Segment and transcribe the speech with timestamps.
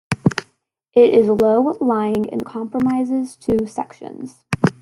[0.95, 4.43] It is low-lying and comprises two sections.